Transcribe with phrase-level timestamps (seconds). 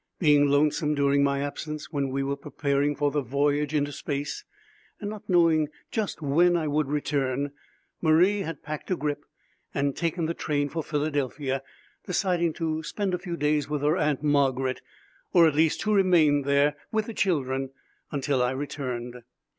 [0.17, 4.43] Being lonesome during my absence when we were preparing for the voyage into space,
[4.99, 7.51] and not knowing just when I would return,
[8.01, 9.25] Marie had packed a grip
[9.75, 11.61] and taken the train for Philadelphia,
[12.07, 14.81] deciding to spend a few days with her Aunt Margaret,
[15.33, 17.69] or at least to remain there with the children
[18.11, 19.21] until I returned.